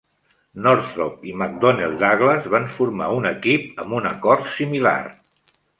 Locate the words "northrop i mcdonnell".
0.67-1.93